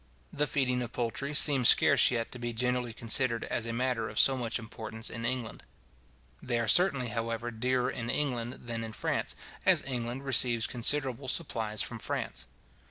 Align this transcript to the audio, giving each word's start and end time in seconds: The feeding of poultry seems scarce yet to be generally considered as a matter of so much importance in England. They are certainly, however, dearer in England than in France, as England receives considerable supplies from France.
The 0.33 0.47
feeding 0.47 0.81
of 0.81 0.93
poultry 0.93 1.35
seems 1.35 1.69
scarce 1.69 2.09
yet 2.09 2.31
to 2.31 2.39
be 2.39 2.53
generally 2.53 2.91
considered 2.91 3.43
as 3.43 3.67
a 3.67 3.71
matter 3.71 4.09
of 4.09 4.17
so 4.17 4.35
much 4.35 4.57
importance 4.57 5.11
in 5.11 5.25
England. 5.25 5.61
They 6.41 6.57
are 6.59 6.67
certainly, 6.67 7.09
however, 7.09 7.51
dearer 7.51 7.91
in 7.91 8.09
England 8.09 8.65
than 8.65 8.83
in 8.83 8.93
France, 8.93 9.35
as 9.63 9.83
England 9.85 10.25
receives 10.25 10.65
considerable 10.65 11.27
supplies 11.27 11.83
from 11.83 11.99
France. 11.99 12.47